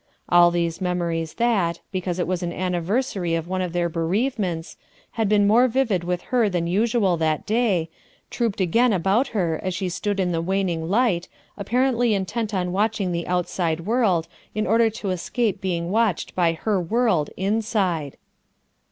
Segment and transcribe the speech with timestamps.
[0.29, 4.75] All these memories that, because it was an anniversary of one of her bereavements,
[5.11, 7.87] had been more vivid with her than usual that day,
[8.31, 13.11] trooped again about her as she stood in the waning light, apparently intent on watching
[13.11, 18.17] the outside world, in order to escape being watched by her world, inside.